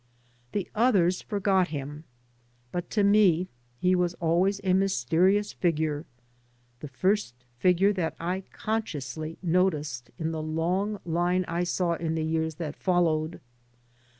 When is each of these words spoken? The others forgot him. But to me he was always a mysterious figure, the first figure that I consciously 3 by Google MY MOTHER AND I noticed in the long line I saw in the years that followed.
The 0.53 0.67
others 0.73 1.21
forgot 1.21 1.67
him. 1.67 2.05
But 2.71 2.89
to 2.89 3.03
me 3.03 3.49
he 3.79 3.93
was 3.93 4.15
always 4.15 4.59
a 4.63 4.73
mysterious 4.73 5.53
figure, 5.53 6.07
the 6.79 6.87
first 6.87 7.35
figure 7.59 7.93
that 7.93 8.15
I 8.19 8.41
consciously 8.51 9.33
3 9.33 9.35
by 9.35 9.37
Google 9.41 9.51
MY 9.51 9.53
MOTHER 9.53 9.65
AND 9.67 9.73
I 9.73 9.77
noticed 9.77 10.11
in 10.17 10.31
the 10.31 10.41
long 10.41 10.99
line 11.05 11.45
I 11.47 11.63
saw 11.63 11.93
in 11.93 12.15
the 12.15 12.25
years 12.25 12.55
that 12.55 12.75
followed. 12.75 13.41